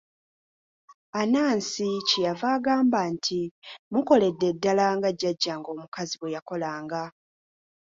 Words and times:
Anansi 1.21 1.87
kye 2.07 2.21
yava 2.27 2.47
agamba 2.57 2.99
nti, 3.13 3.41
mukoledde 3.91 4.47
ddala 4.55 4.85
nga 4.97 5.09
jjajjaange 5.17 5.69
omukazi 5.73 6.15
bwe 6.17 6.33
yakolanga. 6.35 7.03